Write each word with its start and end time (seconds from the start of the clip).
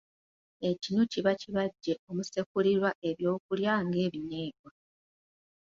Ekinu 0.69 1.01
kiba 1.11 1.31
kibajje 1.41 1.93
omusekulirwa 2.09 2.89
ebyokulya 3.09 3.73
ng’ebinyeebwa. 3.87 4.71